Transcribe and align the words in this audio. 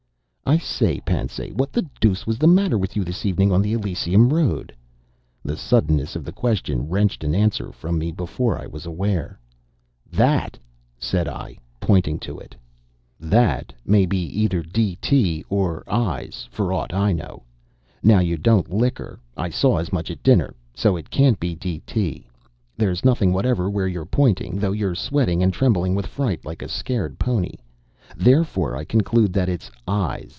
"I 0.43 0.57
say, 0.57 0.99
Pansay, 1.05 1.51
what 1.53 1.71
the 1.71 1.85
deuce 2.01 2.27
was 2.27 2.37
the 2.37 2.45
matter 2.47 2.77
with 2.77 2.97
you 2.97 3.05
this 3.05 3.25
evening 3.25 3.53
on 3.53 3.61
the 3.61 3.71
Elysium 3.71 4.33
road?" 4.33 4.75
The 5.45 5.55
suddenness 5.55 6.13
of 6.17 6.25
the 6.25 6.33
question 6.33 6.89
wrenched 6.89 7.23
an 7.23 7.33
answer 7.33 7.71
from 7.71 7.97
me 7.97 8.11
before 8.11 8.61
I 8.61 8.65
was 8.67 8.85
aware. 8.85 9.39
"That!" 10.11 10.59
said 10.99 11.29
I, 11.29 11.57
pointing 11.79 12.19
to 12.27 12.37
It. 12.37 12.53
"That 13.17 13.71
may 13.85 14.05
be 14.05 14.19
either 14.41 14.61
D. 14.61 14.97
T. 14.99 15.45
or 15.47 15.85
Eyes 15.89 16.49
for 16.51 16.73
aught 16.73 16.93
I 16.93 17.13
know. 17.13 17.43
Now 18.03 18.19
you 18.19 18.35
don't 18.35 18.73
liquor. 18.73 19.21
I 19.37 19.49
saw 19.51 19.77
as 19.77 19.93
much 19.93 20.11
at 20.11 20.21
dinner, 20.21 20.53
so 20.73 20.97
it 20.97 21.09
can't 21.09 21.39
be 21.39 21.55
D. 21.55 21.79
T. 21.85 22.27
There's 22.75 23.05
nothing 23.05 23.31
whatever 23.31 23.69
where 23.69 23.87
you're 23.87 24.03
pointing, 24.05 24.59
though 24.59 24.73
you're 24.73 24.95
sweating 24.95 25.41
and 25.41 25.53
trembling 25.53 25.95
with 25.95 26.07
fright 26.07 26.43
like 26.43 26.61
a 26.61 26.67
scared 26.67 27.17
pony. 27.17 27.53
Therefore, 28.17 28.75
I 28.75 28.83
conclude 28.83 29.31
that 29.31 29.47
it's 29.47 29.71
Eyes. 29.87 30.27